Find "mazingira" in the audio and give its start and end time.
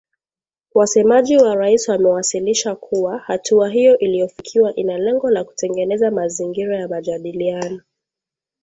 6.11-6.75